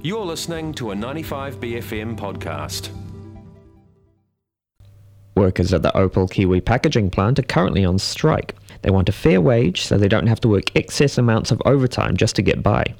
You're 0.00 0.24
listening 0.24 0.74
to 0.74 0.92
a 0.92 0.94
95BFM 0.94 2.16
podcast. 2.16 2.90
Workers 5.34 5.72
at 5.72 5.82
the 5.82 5.96
Opal 5.96 6.28
Kiwi 6.28 6.60
packaging 6.60 7.10
plant 7.10 7.40
are 7.40 7.42
currently 7.42 7.84
on 7.84 7.98
strike. 7.98 8.54
They 8.82 8.90
want 8.90 9.08
a 9.08 9.12
fair 9.12 9.40
wage 9.40 9.82
so 9.82 9.98
they 9.98 10.06
don't 10.06 10.28
have 10.28 10.40
to 10.42 10.48
work 10.48 10.76
excess 10.76 11.18
amounts 11.18 11.50
of 11.50 11.60
overtime 11.64 12.16
just 12.16 12.36
to 12.36 12.42
get 12.42 12.62
by. 12.62 12.94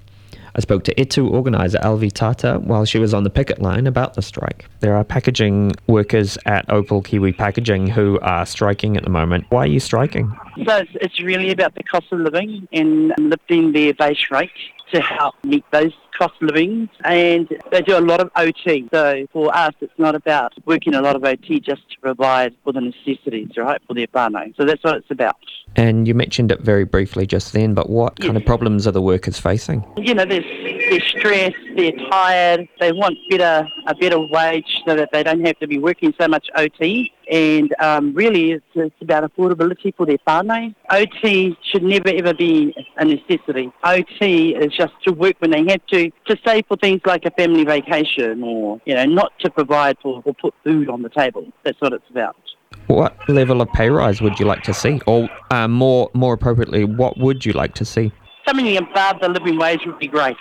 I 0.56 0.60
spoke 0.60 0.82
to 0.84 1.00
ITU 1.00 1.28
organiser 1.28 1.78
Alvy 1.78 2.12
Tata 2.12 2.58
while 2.64 2.84
she 2.84 2.98
was 2.98 3.14
on 3.14 3.22
the 3.22 3.30
picket 3.30 3.62
line 3.62 3.86
about 3.86 4.14
the 4.14 4.22
strike. 4.22 4.68
There 4.80 4.96
are 4.96 5.04
packaging 5.04 5.74
workers 5.86 6.36
at 6.46 6.68
Opal 6.68 7.00
Kiwi 7.02 7.32
Packaging 7.32 7.86
who 7.86 8.18
are 8.22 8.44
striking 8.44 8.96
at 8.96 9.04
the 9.04 9.10
moment. 9.10 9.44
Why 9.50 9.60
are 9.60 9.66
you 9.68 9.78
striking? 9.78 10.36
So 10.66 10.78
it's, 10.78 10.90
it's 10.94 11.20
really 11.22 11.52
about 11.52 11.76
the 11.76 11.84
cost 11.84 12.06
of 12.10 12.18
living 12.18 12.66
and 12.72 13.12
lifting 13.18 13.70
their 13.70 13.94
base 13.94 14.32
rate 14.32 14.50
to 14.92 15.00
help 15.00 15.36
meet 15.44 15.64
those 15.70 15.92
cost 16.18 16.34
of 16.40 16.48
living. 16.48 16.88
And 17.04 17.48
they 17.70 17.82
do 17.82 17.96
a 17.96 18.00
lot 18.00 18.20
of 18.20 18.30
OT. 18.36 18.88
So 18.92 19.26
for 19.32 19.54
us, 19.54 19.74
it's 19.80 19.98
not 19.98 20.14
about 20.14 20.52
working 20.66 20.94
a 20.94 21.00
lot 21.00 21.16
of 21.16 21.24
OT 21.24 21.60
just 21.60 21.88
to 21.90 22.00
provide 22.00 22.54
for 22.64 22.72
the 22.72 22.80
necessities, 22.80 23.50
right, 23.56 23.80
for 23.86 23.94
their 23.94 24.06
whānau. 24.08 24.54
So 24.56 24.64
that's 24.64 24.82
what 24.82 24.96
it's 24.96 25.10
about. 25.10 25.36
And 25.76 26.08
you 26.08 26.14
mentioned 26.14 26.50
it 26.50 26.60
very 26.60 26.84
briefly 26.84 27.26
just 27.26 27.52
then, 27.52 27.74
but 27.74 27.88
what 27.88 28.18
kind 28.18 28.36
of 28.36 28.44
problems 28.44 28.86
are 28.86 28.90
the 28.90 29.02
workers 29.02 29.38
facing? 29.38 29.84
You 29.96 30.14
know, 30.14 30.24
they're, 30.24 30.42
they're 30.90 31.00
stressed, 31.00 31.56
they're 31.76 31.92
tired, 32.10 32.68
they 32.80 32.90
want 32.92 33.16
better 33.30 33.68
a 33.86 33.94
better 33.94 34.18
wage 34.18 34.82
so 34.86 34.96
that 34.96 35.10
they 35.12 35.22
don't 35.22 35.44
have 35.46 35.58
to 35.58 35.66
be 35.66 35.78
working 35.78 36.14
so 36.18 36.26
much 36.26 36.48
OT. 36.56 37.12
And 37.30 37.74
um, 37.80 38.14
really, 38.14 38.52
it's, 38.52 38.64
it's 38.74 38.94
about 39.00 39.30
affordability 39.30 39.94
for 39.94 40.06
their 40.06 40.18
whānau. 40.26 40.74
OT 40.90 41.56
should 41.62 41.82
never 41.82 42.08
ever 42.08 42.34
be 42.34 42.74
a 42.98 43.04
necessity. 43.04 43.72
OT 43.84 44.54
is 44.54 44.72
just 44.76 44.92
to 45.04 45.12
work 45.12 45.36
when 45.38 45.50
they 45.50 45.64
have 45.70 45.84
to, 45.86 46.10
to 46.26 46.36
save 46.46 46.66
for 46.66 46.76
things 46.76 47.00
like 47.06 47.24
a 47.24 47.30
family 47.30 47.64
vacation 47.64 48.42
or, 48.42 48.80
you 48.84 48.94
know, 48.94 49.04
not 49.04 49.32
to 49.40 49.50
provide 49.50 49.96
for 50.02 50.22
or 50.24 50.34
put 50.34 50.54
food 50.64 50.88
on 50.88 51.02
the 51.02 51.08
table. 51.08 51.46
That's 51.64 51.80
what 51.80 51.92
it's 51.92 52.08
about. 52.10 52.36
What 52.88 53.16
level 53.28 53.60
of 53.60 53.72
pay 53.72 53.90
rise 53.90 54.20
would 54.20 54.38
you 54.38 54.46
like 54.46 54.62
to 54.64 54.74
see? 54.74 55.00
Or 55.06 55.28
uh, 55.50 55.68
more, 55.68 56.10
more 56.14 56.34
appropriately, 56.34 56.84
what 56.84 57.18
would 57.18 57.44
you 57.44 57.52
like 57.52 57.74
to 57.74 57.84
see? 57.84 58.12
Something 58.46 58.76
above 58.76 59.20
the 59.20 59.28
living 59.28 59.58
wage 59.58 59.80
would 59.86 59.98
be 59.98 60.08
great. 60.08 60.36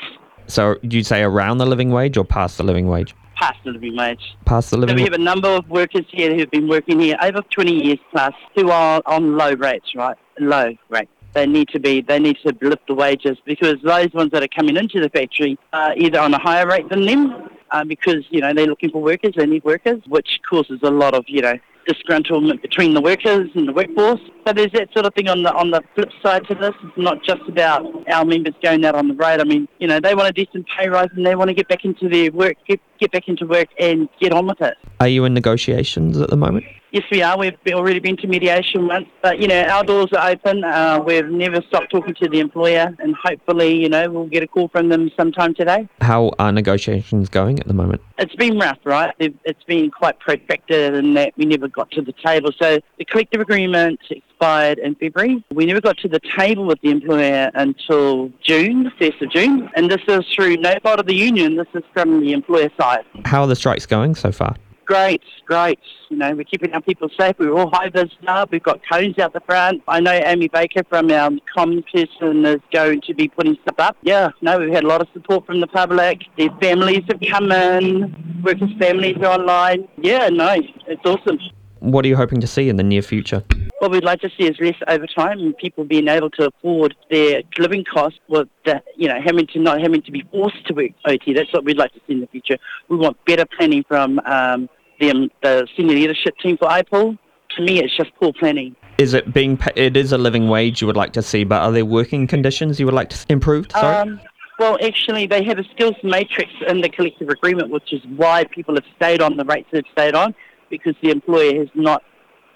So, 0.47 0.75
do 0.87 0.95
you 0.95 1.03
say 1.03 1.23
around 1.23 1.57
the 1.57 1.65
living 1.65 1.91
wage 1.91 2.15
or 2.15 2.23
past 2.23 2.57
the 2.57 2.63
living 2.63 2.87
wage? 2.87 3.13
Past 3.35 3.57
the 3.65 3.71
living 3.71 3.97
wage. 3.97 4.35
Past 4.45 4.71
the 4.71 4.77
So 4.77 4.79
living 4.79 4.95
we 4.95 5.03
have 5.03 5.13
a 5.13 5.17
number 5.17 5.49
of 5.49 5.69
workers 5.69 6.05
here 6.09 6.33
who've 6.33 6.49
been 6.49 6.69
working 6.69 6.99
here 6.99 7.17
over 7.21 7.41
20 7.41 7.85
years 7.85 7.99
plus 8.11 8.33
who 8.55 8.71
are 8.71 9.01
on 9.05 9.37
low 9.37 9.53
rates, 9.53 9.93
right? 9.93 10.17
Low 10.39 10.73
rates. 10.89 11.11
They 11.33 11.45
need 11.45 11.69
to 11.69 11.79
be, 11.79 12.01
they 12.01 12.19
need 12.19 12.37
to 12.45 12.55
lift 12.61 12.87
the 12.87 12.95
wages 12.95 13.37
because 13.45 13.75
those 13.83 14.11
ones 14.13 14.31
that 14.31 14.43
are 14.43 14.47
coming 14.47 14.75
into 14.75 14.99
the 14.99 15.09
factory 15.09 15.57
are 15.73 15.95
either 15.95 16.19
on 16.19 16.33
a 16.33 16.39
higher 16.39 16.67
rate 16.67 16.89
than 16.89 17.05
them 17.05 17.49
uh, 17.71 17.83
because, 17.83 18.25
you 18.29 18.41
know, 18.41 18.53
they're 18.53 18.67
looking 18.67 18.89
for 18.89 19.01
workers, 19.01 19.33
they 19.35 19.45
need 19.45 19.63
workers, 19.63 20.01
which 20.07 20.39
causes 20.49 20.79
a 20.83 20.89
lot 20.89 21.13
of, 21.13 21.25
you 21.27 21.41
know, 21.41 21.53
disgruntlement 21.87 22.61
between 22.61 22.93
the 22.93 23.01
workers 23.01 23.49
and 23.55 23.67
the 23.67 23.71
workforce. 23.71 24.19
So 24.45 24.53
there's 24.53 24.71
that 24.73 24.91
sort 24.93 25.05
of 25.05 25.13
thing 25.13 25.29
on 25.29 25.43
the 25.43 25.53
on 25.53 25.71
the 25.71 25.81
flip 25.95 26.09
side 26.21 26.45
to 26.47 26.55
this. 26.55 26.73
It's 26.83 26.97
not 26.97 27.23
just 27.23 27.41
about 27.47 27.85
our 28.09 28.25
members 28.25 28.53
going 28.61 28.83
out 28.85 28.95
on 28.95 29.07
the 29.07 29.13
road. 29.13 29.39
I 29.39 29.43
mean, 29.45 29.67
you 29.79 29.87
know, 29.87 29.99
they 29.99 30.13
want 30.13 30.27
a 30.27 30.33
decent 30.33 30.67
pay 30.77 30.89
rise 30.89 31.09
and 31.15 31.25
they 31.25 31.35
want 31.35 31.49
to 31.49 31.53
get 31.53 31.67
back 31.67 31.85
into 31.85 32.09
their 32.09 32.31
work, 32.31 32.57
get, 32.67 32.79
get 32.99 33.11
back 33.11 33.27
into 33.27 33.47
work 33.47 33.67
and 33.79 34.09
get 34.19 34.33
on 34.33 34.47
with 34.47 34.61
it. 34.61 34.75
Are 34.99 35.07
you 35.07 35.23
in 35.25 35.33
negotiations 35.33 36.19
at 36.19 36.29
the 36.29 36.37
moment? 36.37 36.65
Yes, 36.91 37.03
we 37.11 37.21
are. 37.21 37.37
We've 37.37 37.53
already 37.73 37.99
been 37.99 38.15
to 38.17 38.27
mediation 38.27 38.87
once, 38.87 39.07
but 39.21 39.39
you 39.39 39.47
know, 39.47 39.61
our 39.63 39.83
doors 39.83 40.07
are 40.13 40.29
open. 40.29 40.63
Uh, 40.63 41.03
we've 41.05 41.27
never 41.27 41.61
stopped 41.67 41.91
talking 41.91 42.15
to 42.15 42.29
the 42.29 42.39
employer, 42.39 42.95
and 42.99 43.13
hopefully, 43.13 43.75
you 43.75 43.89
know, 43.89 44.09
we'll 44.09 44.27
get 44.27 44.41
a 44.41 44.47
call 44.47 44.69
from 44.69 44.87
them 44.87 45.11
sometime 45.17 45.53
today. 45.53 45.89
How 45.99 46.31
are 46.39 46.51
negotiations 46.53 47.27
going 47.27 47.59
at 47.59 47.67
the 47.67 47.73
moment? 47.73 48.01
It's 48.17 48.35
been 48.35 48.57
rough, 48.57 48.79
right? 48.85 49.13
It's 49.19 49.63
been 49.65 49.91
quite 49.91 50.17
protracted, 50.19 50.95
and 50.95 51.17
that 51.17 51.33
we 51.35 51.45
never 51.45 51.67
got 51.67 51.91
to 51.91 52.01
the 52.01 52.13
table. 52.25 52.51
So 52.57 52.79
the 52.97 53.05
collective 53.05 53.41
agreement 53.41 53.99
expired 54.09 54.79
in 54.79 54.95
February. 54.95 55.43
We 55.51 55.65
never 55.65 55.81
got 55.81 55.97
to 55.97 56.07
the 56.07 56.21
table 56.37 56.65
with 56.65 56.79
the 56.81 56.91
employer 56.91 57.51
until 57.53 58.31
June, 58.41 58.93
first 58.97 59.21
of 59.21 59.29
June, 59.31 59.69
and 59.75 59.91
this 59.91 60.01
is 60.07 60.25
through 60.33 60.57
no 60.57 60.75
fault 60.81 61.01
of 61.01 61.05
the 61.05 61.15
union. 61.15 61.57
This 61.57 61.67
is 61.73 61.83
from 61.93 62.21
the 62.21 62.31
employer 62.31 62.69
side. 62.79 63.03
How 63.25 63.41
are 63.41 63.47
the 63.47 63.57
strikes 63.57 63.85
going 63.85 64.15
so 64.15 64.31
far? 64.31 64.55
Great, 64.87 65.21
great. 65.45 65.79
You 66.07 66.15
know, 66.15 66.33
we're 66.33 66.45
keeping 66.45 66.71
our 66.71 66.79
people 66.79 67.09
safe. 67.19 67.35
We're 67.37 67.51
all 67.51 67.69
high 67.69 67.89
vis 67.89 68.09
now. 68.23 68.45
We've 68.49 68.63
got 68.63 68.79
cones 68.89 69.19
out 69.19 69.33
the 69.33 69.41
front. 69.41 69.83
I 69.85 69.99
know 69.99 70.13
Amy 70.13 70.47
Baker 70.47 70.81
from 70.87 71.11
our 71.11 71.29
comms 71.55 71.83
person 71.91 72.45
is 72.45 72.61
going 72.71 73.01
to 73.01 73.13
be 73.13 73.27
putting 73.27 73.57
stuff 73.63 73.75
up. 73.79 73.97
Yeah, 74.01 74.29
no, 74.41 74.57
we've 74.57 74.73
had 74.73 74.85
a 74.85 74.87
lot 74.87 75.01
of 75.01 75.09
support 75.11 75.45
from 75.45 75.59
the 75.59 75.67
public. 75.67 76.21
Their 76.37 76.51
families 76.61 77.03
have 77.09 77.19
come 77.29 77.51
in. 77.51 78.41
Workers' 78.41 78.69
families 78.79 79.17
are 79.17 79.25
online. 79.25 79.89
Yeah, 79.97 80.29
no, 80.29 80.55
it's 80.87 81.01
awesome. 81.05 81.37
What 81.79 82.05
are 82.05 82.07
you 82.07 82.15
hoping 82.15 82.39
to 82.41 82.47
see 82.47 82.69
in 82.69 82.77
the 82.77 82.83
near 82.83 83.01
future? 83.01 83.43
What 83.79 83.91
we'd 83.91 84.03
like 84.03 84.21
to 84.21 84.29
see 84.37 84.47
is 84.47 84.57
less 84.59 84.75
overtime 84.87 85.39
and 85.39 85.55
people 85.57 85.83
being 85.83 86.07
able 86.07 86.29
to 86.31 86.47
afford 86.47 86.95
their 87.11 87.43
living 87.59 87.83
costs 87.83 88.19
with 88.27 88.47
the, 88.65 88.81
you 88.95 89.07
know, 89.07 89.21
having 89.23 89.45
to 89.47 89.59
not 89.59 89.81
having 89.81 90.01
to 90.01 90.11
be 90.11 90.25
forced 90.31 90.65
to 90.67 90.73
work 90.73 90.91
OT. 91.05 91.33
That's 91.33 91.51
what 91.53 91.65
we'd 91.65 91.77
like 91.77 91.93
to 91.93 91.99
see 92.07 92.13
in 92.13 92.21
the 92.21 92.27
future. 92.27 92.57
We 92.87 92.97
want 92.97 93.23
better 93.25 93.45
planning 93.45 93.83
from 93.87 94.19
um, 94.25 94.69
the, 94.99 95.29
the 95.43 95.67
senior 95.75 95.95
leadership 95.95 96.35
team 96.41 96.57
for 96.57 96.71
Opal. 96.71 97.17
To 97.55 97.63
me, 97.63 97.81
it's 97.81 97.95
just 97.95 98.11
poor 98.19 98.33
planning. 98.33 98.75
Is 98.97 99.13
it 99.13 99.33
being? 99.33 99.59
It 99.75 99.95
is 99.95 100.11
a 100.11 100.17
living 100.17 100.47
wage 100.49 100.81
you 100.81 100.87
would 100.87 100.97
like 100.97 101.13
to 101.13 101.21
see, 101.21 101.43
but 101.43 101.61
are 101.61 101.71
there 101.71 101.85
working 101.85 102.27
conditions 102.27 102.79
you 102.79 102.85
would 102.85 102.95
like 102.95 103.09
to 103.09 103.25
improve? 103.29 103.67
Sorry. 103.71 103.95
Um, 103.95 104.19
well, 104.59 104.77
actually, 104.83 105.27
they 105.27 105.43
have 105.43 105.59
a 105.59 105.63
skills 105.75 105.95
matrix 106.03 106.51
in 106.67 106.81
the 106.81 106.89
collective 106.89 107.29
agreement, 107.29 107.69
which 107.69 107.93
is 107.93 108.01
why 108.15 108.43
people 108.45 108.75
have 108.75 108.85
stayed 108.95 109.21
on 109.21 109.37
the 109.37 109.45
rates 109.45 109.67
they've 109.71 109.83
stayed 109.91 110.15
on, 110.15 110.33
because 110.69 110.95
the 111.01 111.11
employer 111.11 111.59
has 111.59 111.69
not 111.75 112.03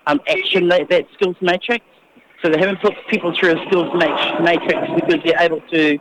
um, 0.08 0.19
actioned 0.28 0.69
that, 0.69 0.90
that 0.90 1.06
skills 1.13 1.35
matrix. 1.41 1.85
So 2.41 2.50
they 2.50 2.59
haven't 2.59 2.81
put 2.81 2.94
people 3.09 3.34
through 3.40 3.52
a 3.52 3.66
skills 3.68 3.94
matrix 3.96 4.79
because 4.96 5.22
they're 5.23 5.40
able 5.40 5.62
to 5.72 6.00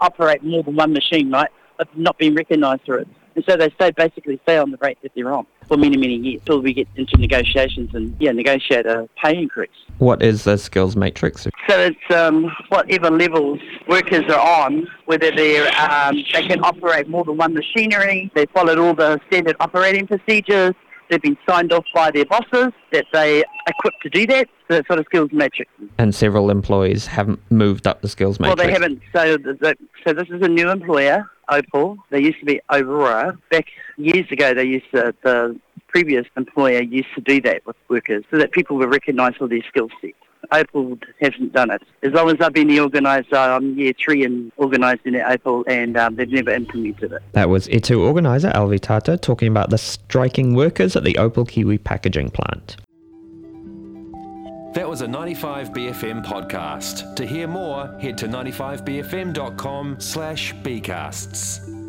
operate 0.00 0.44
more 0.44 0.62
than 0.62 0.76
one 0.76 0.92
machine, 0.92 1.30
right? 1.32 1.50
But 1.78 1.88
not 1.98 2.16
being 2.16 2.34
recognised 2.34 2.82
for 2.86 2.98
it. 2.98 3.08
And 3.34 3.44
so 3.48 3.56
they 3.56 3.70
stay 3.70 3.90
basically 3.92 4.40
stay 4.42 4.58
on 4.58 4.70
the 4.70 4.78
rate 4.78 4.98
that 5.02 5.12
they're 5.14 5.32
on 5.32 5.46
for 5.68 5.76
many, 5.76 5.96
many 5.96 6.16
years 6.16 6.40
till 6.44 6.60
we 6.60 6.72
get 6.72 6.88
into 6.96 7.16
negotiations 7.16 7.94
and 7.94 8.16
yeah, 8.18 8.32
negotiate 8.32 8.86
a 8.86 9.08
pay 9.22 9.36
increase. 9.36 9.70
what 9.98 10.22
is 10.22 10.44
the 10.44 10.58
skills 10.58 10.96
matrix? 10.96 11.44
So 11.68 11.78
it's 11.78 12.14
um, 12.14 12.50
whatever 12.68 13.10
levels 13.10 13.60
workers 13.86 14.24
are 14.28 14.64
on, 14.64 14.88
whether 15.06 15.30
they're 15.30 15.68
um, 15.80 16.16
they 16.32 16.46
can 16.46 16.62
operate 16.64 17.08
more 17.08 17.24
than 17.24 17.36
one 17.36 17.54
machinery, 17.54 18.30
they 18.34 18.46
followed 18.46 18.78
all 18.78 18.94
the 18.94 19.20
standard 19.28 19.56
operating 19.60 20.06
procedures, 20.06 20.74
they've 21.10 21.20
been 21.20 21.36
signed 21.48 21.72
off 21.72 21.84
by 21.94 22.10
their 22.10 22.24
bosses 22.24 22.72
that 22.92 23.06
they 23.12 23.44
equipped 23.66 24.02
to 24.02 24.10
do 24.10 24.26
that. 24.28 24.48
So 24.68 24.76
that's 24.76 24.88
what 24.88 25.00
a 25.00 25.04
skills 25.04 25.30
matrix. 25.32 25.70
And 25.98 26.14
several 26.14 26.50
employees 26.50 27.06
haven't 27.06 27.40
moved 27.50 27.86
up 27.86 28.02
the 28.02 28.08
skills 28.08 28.38
matrix. 28.38 28.58
Well, 28.58 28.66
they 28.66 28.72
haven't. 28.72 29.02
So, 29.12 29.36
the, 29.36 29.76
so 30.06 30.12
this 30.12 30.28
is 30.28 30.42
a 30.42 30.48
new 30.48 30.70
employer, 30.70 31.28
Opal. 31.50 31.98
They 32.10 32.20
used 32.20 32.38
to 32.40 32.46
be 32.46 32.60
Orora. 32.70 33.38
Back 33.50 33.66
years 33.96 34.30
ago, 34.30 34.54
they 34.54 34.64
used 34.64 34.90
to, 34.94 35.14
the 35.22 35.58
previous 35.88 36.26
employer 36.36 36.82
used 36.82 37.12
to 37.14 37.20
do 37.20 37.40
that 37.42 37.66
with 37.66 37.76
workers 37.88 38.24
so 38.30 38.38
that 38.38 38.52
people 38.52 38.76
were 38.76 38.88
recognised 38.88 39.36
for 39.36 39.48
their 39.48 39.62
skill 39.68 39.88
set. 40.00 40.12
Opal 40.52 40.98
hasn't 41.20 41.52
done 41.52 41.70
it. 41.70 41.82
As 42.02 42.12
long 42.12 42.30
as 42.30 42.36
I've 42.40 42.52
been 42.52 42.68
the 42.68 42.80
organiser, 42.80 43.36
I'm 43.36 43.78
year 43.78 43.92
three 44.02 44.24
in 44.24 44.50
organising 44.56 45.14
at 45.14 45.30
Opal, 45.30 45.64
and 45.68 45.96
um, 45.96 46.16
they've 46.16 46.30
never 46.30 46.50
implemented 46.50 47.12
it. 47.12 47.22
That 47.32 47.48
was 47.48 47.68
ITU 47.68 48.02
organiser 48.02 48.50
Alvy 48.50 48.80
Tata 48.80 49.16
talking 49.16 49.48
about 49.48 49.70
the 49.70 49.78
striking 49.78 50.54
workers 50.54 50.96
at 50.96 51.04
the 51.04 51.18
Opal 51.18 51.44
Kiwi 51.44 51.78
packaging 51.78 52.30
plant. 52.30 52.76
That 54.72 54.88
was 54.88 55.02
a 55.02 55.06
95BFM 55.06 56.24
podcast. 56.24 57.16
To 57.16 57.26
hear 57.26 57.48
more, 57.48 57.88
head 57.98 58.16
to 58.18 58.28
95BFM.com 58.28 59.96
slash 59.98 60.54
bcasts. 60.54 61.79